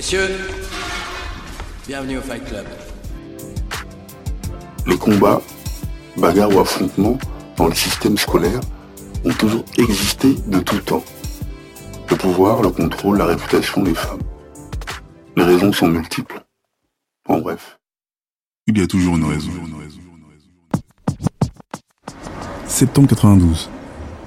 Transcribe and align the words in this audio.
Messieurs, 0.00 0.30
bienvenue 1.86 2.16
au 2.16 2.22
Fight 2.22 2.42
Club. 2.46 2.64
Les 4.86 4.96
combats, 4.96 5.42
bagarres 6.16 6.56
ou 6.56 6.58
affrontements 6.58 7.18
dans 7.58 7.66
le 7.66 7.74
système 7.74 8.16
scolaire 8.16 8.60
ont 9.26 9.32
toujours 9.34 9.62
existé 9.76 10.36
de 10.46 10.60
tout 10.60 10.78
temps. 10.78 11.04
Le 12.08 12.16
pouvoir, 12.16 12.62
le 12.62 12.70
contrôle, 12.70 13.18
la 13.18 13.26
réputation 13.26 13.82
des 13.82 13.94
femmes. 13.94 14.22
Les 15.36 15.44
raisons 15.44 15.70
sont 15.70 15.88
multiples. 15.88 16.46
En 17.28 17.40
bref. 17.40 17.78
Il 18.68 18.78
y 18.78 18.82
a 18.82 18.86
toujours 18.86 19.16
une 19.16 19.26
raison. 19.26 19.52
Septembre 22.66 23.08
92. 23.08 23.68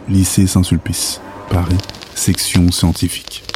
Lycée 0.08 0.46
Saint-Sulpice. 0.46 1.20
Paris. 1.50 1.80
Section 2.14 2.72
scientifique. 2.72 3.53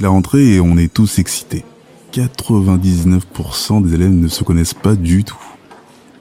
C'est 0.00 0.04
la 0.04 0.12
rentrée 0.12 0.54
et 0.54 0.60
on 0.60 0.78
est 0.78 0.90
tous 0.90 1.18
excités. 1.18 1.62
99% 2.14 3.82
des 3.82 3.94
élèves 3.96 4.10
ne 4.10 4.28
se 4.28 4.42
connaissent 4.44 4.72
pas 4.72 4.94
du 4.94 5.24
tout. 5.24 5.36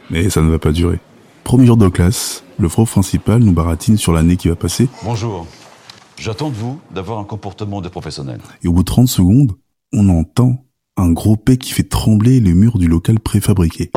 Mais 0.09 0.29
ça 0.29 0.41
ne 0.41 0.49
va 0.51 0.59
pas 0.59 0.73
durer. 0.73 0.99
Premier 1.45 1.65
jour 1.65 1.77
de 1.77 1.87
classe, 1.87 2.43
le 2.57 2.67
prof 2.67 2.91
principal 2.91 3.39
nous 3.39 3.53
baratine 3.53 3.95
sur 3.95 4.11
l'année 4.11 4.35
qui 4.35 4.49
va 4.49 4.57
passer. 4.57 4.89
Bonjour. 5.05 5.47
J'attends 6.17 6.49
de 6.49 6.55
vous 6.55 6.77
d'avoir 6.93 7.19
un 7.19 7.23
comportement 7.23 7.79
de 7.79 7.87
professionnel. 7.87 8.41
Et 8.63 8.67
au 8.67 8.73
bout 8.73 8.81
de 8.81 8.85
30 8.87 9.07
secondes, 9.07 9.53
on 9.93 10.09
entend 10.09 10.65
un 10.97 11.13
gros 11.13 11.37
P 11.37 11.55
qui 11.55 11.71
fait 11.71 11.87
trembler 11.87 12.41
les 12.41 12.53
murs 12.53 12.79
du 12.79 12.89
local 12.89 13.21
préfabriqué. 13.21 13.91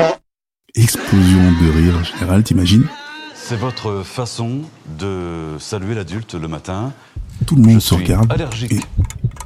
Explosion 0.77 1.43
de 1.61 1.73
rire 1.77 2.05
général, 2.05 2.45
t'imagines? 2.45 2.87
C'est 3.35 3.57
votre 3.57 4.05
façon 4.05 4.61
de 5.01 5.59
saluer 5.59 5.97
l'adulte 5.97 6.35
le 6.35 6.47
matin. 6.47 6.93
Tout 7.47 7.57
le 7.57 7.63
monde 7.63 7.75
Je 7.75 7.79
se 7.81 7.95
regarde 7.95 8.31
allergique. 8.33 8.71
et 8.71 8.81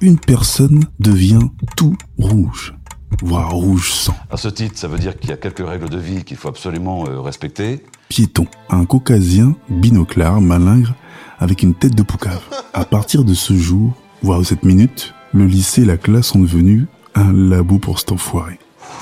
une 0.01 0.19
personne 0.19 0.85
devient 1.01 1.49
tout 1.77 1.97
rouge, 2.19 2.75
voire 3.23 3.51
rouge 3.53 3.93
sang. 3.93 4.15
À 4.31 4.37
ce 4.37 4.49
titre, 4.49 4.77
ça 4.79 4.89
veut 4.89 4.99
dire 4.99 5.19
qu'il 5.19 5.31
y 5.31 5.33
a 5.33 5.37
quelques 5.37 5.67
règles 5.67 5.89
de 5.89 5.99
vie 5.99 6.25
qu'il 6.25 6.37
faut 6.37 6.49
absolument 6.49 7.07
euh, 7.09 7.21
respecter. 7.21 7.85
Piéton, 8.09 8.47
un 8.71 8.85
caucasien 8.85 9.57
binoclard, 9.69 10.41
malingre, 10.41 10.95
avec 11.39 11.63
une 11.63 11.75
tête 11.75 11.95
de 11.95 12.03
poucave. 12.03 12.43
À 12.73 12.85
partir 12.85 13.25
de 13.25 13.35
ce 13.35 13.55
jour, 13.57 13.93
voire 14.23 14.39
de 14.39 14.45
cette 14.45 14.65
minute, 14.65 15.15
le 15.33 15.47
lycée 15.47 15.83
et 15.83 15.87
la 15.87 15.97
classe 15.97 16.27
sont 16.29 16.39
devenus 16.41 16.87
un 17.15 17.33
labo 17.33 17.79
pour 17.79 17.99
cet 17.99 18.13
enfoiré. 18.13 18.59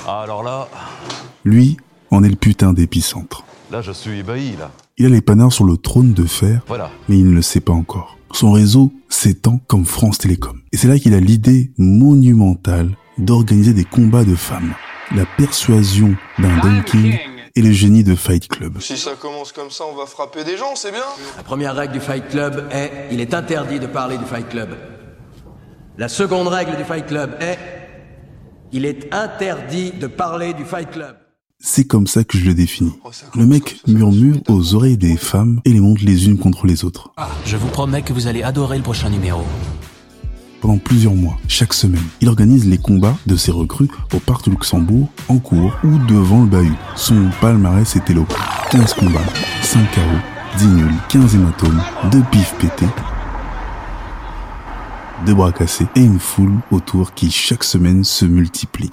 Ah, 0.07 0.21
alors 0.23 0.43
là, 0.43 0.67
Lui 1.43 1.77
en 2.11 2.23
est 2.23 2.29
le 2.29 2.35
putain 2.35 2.73
d'épicentre. 2.73 3.43
là, 3.71 3.81
je 3.81 3.91
suis 3.91 4.19
ébahi, 4.19 4.55
là. 4.57 4.71
Il 4.97 5.05
a 5.05 5.09
les 5.09 5.21
panards 5.21 5.51
sur 5.51 5.65
le 5.65 5.75
trône 5.77 6.13
de 6.13 6.23
fer, 6.25 6.61
Voilà. 6.67 6.89
mais 7.09 7.17
il 7.19 7.29
ne 7.29 7.35
le 7.35 7.41
sait 7.41 7.59
pas 7.59 7.73
encore. 7.73 8.17
Son 8.35 8.51
réseau 8.51 8.91
s'étend 9.07 9.61
comme 9.65 9.85
France 9.85 10.17
Télécom. 10.17 10.59
Et 10.73 10.77
c'est 10.77 10.89
là 10.89 10.99
qu'il 10.99 11.13
a 11.13 11.21
l'idée 11.21 11.71
monumentale 11.77 12.91
d'organiser 13.17 13.71
des 13.71 13.85
combats 13.85 14.25
de 14.25 14.35
femmes. 14.35 14.73
La 15.15 15.23
persuasion 15.37 16.17
d'un 16.37 16.57
Don 16.57 16.83
King 16.85 17.17
et 17.55 17.61
le 17.61 17.71
génie 17.71 18.03
de 18.03 18.13
Fight 18.13 18.49
Club. 18.49 18.81
Si 18.81 18.97
ça 18.97 19.11
commence 19.13 19.53
comme 19.53 19.71
ça, 19.71 19.85
on 19.89 19.95
va 19.95 20.05
frapper 20.05 20.43
des 20.43 20.57
gens, 20.57 20.75
c'est 20.75 20.91
bien. 20.91 21.05
La 21.37 21.43
première 21.43 21.75
règle 21.75 21.93
du 21.93 22.01
Fight 22.01 22.27
Club 22.27 22.67
est 22.73 23.07
il 23.09 23.21
est 23.21 23.33
interdit 23.33 23.79
de 23.79 23.87
parler 23.87 24.17
du 24.17 24.25
Fight 24.25 24.49
Club. 24.49 24.75
La 25.97 26.09
seconde 26.09 26.49
règle 26.49 26.75
du 26.75 26.83
Fight 26.83 27.05
Club 27.05 27.37
est 27.39 27.57
il 28.73 28.85
est 28.85 29.15
interdit 29.15 29.93
de 29.93 30.07
parler 30.07 30.53
du 30.53 30.65
Fight 30.65 30.91
Club. 30.91 31.15
C'est 31.67 31.85
comme 31.85 32.05
ça 32.05 32.23
que 32.23 32.37
je 32.37 32.45
le 32.45 32.53
définis. 32.53 32.93
Le 33.33 33.47
mec 33.47 33.81
murmure 33.87 34.37
aux 34.49 34.75
oreilles 34.75 34.97
des 34.97 35.17
femmes 35.17 35.61
et 35.65 35.73
les 35.73 35.79
monte 35.79 36.01
les 36.01 36.27
unes 36.27 36.37
contre 36.37 36.67
les 36.67 36.85
autres. 36.85 37.11
Je 37.43 37.57
vous 37.57 37.67
promets 37.69 38.03
que 38.03 38.13
vous 38.13 38.27
allez 38.27 38.43
adorer 38.43 38.77
le 38.77 38.83
prochain 38.83 39.09
numéro. 39.09 39.41
Pendant 40.61 40.77
plusieurs 40.77 41.15
mois, 41.15 41.35
chaque 41.47 41.73
semaine, 41.73 42.05
il 42.21 42.29
organise 42.29 42.67
les 42.67 42.77
combats 42.77 43.17
de 43.25 43.35
ses 43.35 43.49
recrues 43.49 43.89
au 44.13 44.19
parc 44.19 44.45
de 44.45 44.51
Luxembourg, 44.51 45.09
en 45.27 45.39
cours 45.39 45.75
ou 45.83 45.97
devant 46.07 46.43
le 46.43 46.47
bahut. 46.47 46.77
Son 46.95 47.29
palmarès 47.41 47.95
est 47.95 48.09
éloquent. 48.11 48.35
15 48.69 48.93
combats, 48.93 49.25
5 49.63 49.91
KO, 49.91 50.01
10 50.59 50.67
nuls, 50.67 50.93
15 51.09 51.33
hématomes, 51.33 51.81
2 52.11 52.21
pifs 52.31 52.53
pétés, 52.59 52.85
2 55.25 55.33
bras 55.33 55.51
cassés 55.51 55.87
et 55.95 56.01
une 56.01 56.19
foule 56.19 56.59
autour 56.69 57.15
qui 57.15 57.31
chaque 57.31 57.63
semaine 57.63 58.03
se 58.03 58.25
multiplie. 58.25 58.91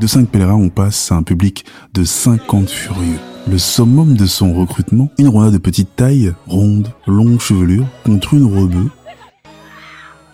De 0.00 0.08
5 0.08 0.28
pèlerins, 0.28 0.54
on 0.54 0.70
passe 0.70 1.12
à 1.12 1.14
un 1.14 1.22
public 1.22 1.64
de 1.92 2.02
50 2.02 2.68
furieux. 2.68 3.18
Le 3.48 3.58
summum 3.58 4.16
de 4.16 4.26
son 4.26 4.52
recrutement, 4.52 5.10
une 5.18 5.28
ronde 5.28 5.52
de 5.52 5.58
petite 5.58 5.94
taille, 5.94 6.32
ronde, 6.46 6.88
longue 7.06 7.40
chevelure, 7.40 7.86
contre 8.04 8.34
une 8.34 8.44
rebeu, 8.44 8.90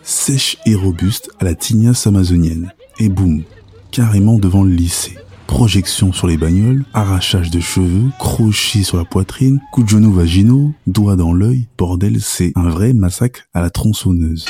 sèche 0.02 0.56
et 0.64 0.74
robuste 0.74 1.30
à 1.40 1.44
la 1.44 1.54
tignasse 1.54 2.06
amazonienne. 2.06 2.72
Et 2.98 3.10
boum, 3.10 3.42
carrément 3.90 4.38
devant 4.38 4.64
le 4.64 4.70
lycée. 4.70 5.18
Projection 5.46 6.12
sur 6.12 6.26
les 6.26 6.38
bagnoles, 6.38 6.84
arrachage 6.94 7.50
de 7.50 7.60
cheveux, 7.60 8.08
crochet 8.18 8.82
sur 8.82 8.96
la 8.96 9.04
poitrine, 9.04 9.60
coups 9.72 9.86
de 9.86 9.90
genoux 9.90 10.12
vaginaux, 10.12 10.72
doigts 10.86 11.16
dans 11.16 11.34
l'œil. 11.34 11.66
Bordel, 11.76 12.20
c'est 12.20 12.52
un 12.54 12.70
vrai 12.70 12.92
massacre 12.94 13.42
à 13.52 13.60
la 13.60 13.68
tronçonneuse. 13.68 14.46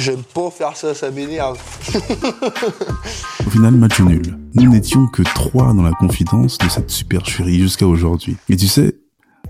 J'aime 0.00 0.22
pas 0.22 0.50
faire 0.50 0.74
ça, 0.78 0.94
ça 0.94 1.10
m'énerve. 1.10 1.60
Au 3.46 3.50
final, 3.50 3.74
match 3.74 4.00
nul. 4.00 4.38
Nous 4.54 4.70
n'étions 4.70 5.06
que 5.08 5.20
trois 5.20 5.74
dans 5.74 5.82
la 5.82 5.90
confidence 5.90 6.56
de 6.56 6.70
cette 6.70 6.88
supercherie 6.88 7.58
jusqu'à 7.58 7.86
aujourd'hui. 7.86 8.38
Et 8.48 8.56
tu 8.56 8.66
sais, 8.66 8.96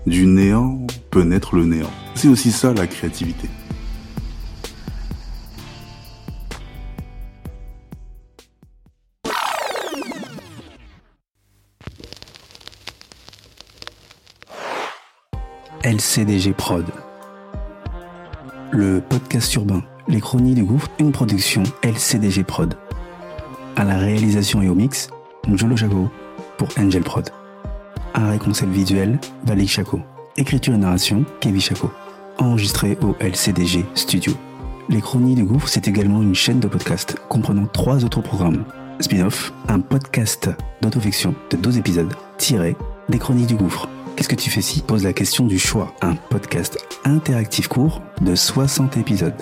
du 0.05 0.25
néant 0.25 0.85
peut 1.09 1.23
naître 1.23 1.55
le 1.55 1.63
néant. 1.63 1.89
C'est 2.15 2.27
aussi 2.27 2.51
ça 2.51 2.73
la 2.73 2.85
créativité. 2.85 3.47
LCDG 15.85 16.51
Prod. 16.51 16.87
Le 18.73 18.99
podcast 18.99 19.55
urbain, 19.55 19.81
les 20.11 20.19
chroniques 20.19 20.55
du 20.55 20.63
gouffre, 20.63 20.89
une 20.99 21.13
production 21.13 21.63
LCDG 21.83 22.43
Prod. 22.43 22.75
À 23.77 23.85
la 23.85 23.97
réalisation 23.97 24.61
et 24.61 24.67
au 24.67 24.75
mix, 24.75 25.09
Njolo 25.47 25.77
Chaco 25.77 26.09
pour 26.57 26.67
Angel 26.77 27.01
Prod. 27.01 27.29
Un 28.13 28.37
concept 28.37 28.73
visuel, 28.73 29.19
Valik 29.45 29.69
Chaco. 29.69 30.01
Écriture 30.35 30.73
et 30.73 30.77
narration, 30.77 31.23
Kevin 31.39 31.61
Chaco. 31.61 31.89
Enregistré 32.39 32.97
au 33.01 33.15
LCDG 33.21 33.85
Studio. 33.95 34.33
Les 34.89 34.99
Chroniques 34.99 35.37
du 35.37 35.45
Gouffre, 35.45 35.69
c'est 35.69 35.87
également 35.87 36.21
une 36.21 36.35
chaîne 36.35 36.59
de 36.59 36.67
podcast 36.67 37.15
comprenant 37.29 37.67
trois 37.67 38.03
autres 38.03 38.21
programmes. 38.21 38.65
Spin-off, 38.99 39.53
un 39.69 39.79
podcast 39.79 40.49
d'autofiction 40.81 41.33
de 41.51 41.55
12 41.55 41.77
épisodes, 41.77 42.13
tiré 42.37 42.75
des 43.07 43.17
Chroniques 43.17 43.47
du 43.47 43.55
Gouffre. 43.55 43.87
Qu'est-ce 44.17 44.27
que 44.27 44.35
tu 44.35 44.49
fais 44.49 44.61
si 44.61 44.81
Pose 44.81 45.05
la 45.05 45.13
question 45.13 45.45
du 45.45 45.57
choix? 45.57 45.93
Un 46.01 46.15
podcast 46.15 46.77
interactif 47.05 47.69
court 47.69 48.01
de 48.21 48.35
60 48.35 48.97
épisodes. 48.97 49.41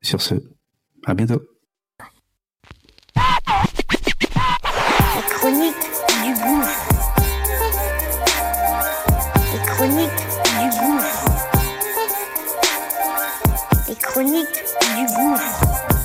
Sur 0.00 0.22
ce, 0.22 0.34
à 1.06 1.14
bientôt. 1.14 1.42
Les 5.16 5.22
chroniques 5.28 5.74
du 6.24 6.32
gouffre. 6.34 6.88
Les 9.52 9.60
chroniques 9.66 10.24
du 10.60 10.68
gouffre. 10.78 11.24
Les 13.88 13.96
chroniques 13.96 14.64
du 14.96 15.04
gouffre. 15.14 15.97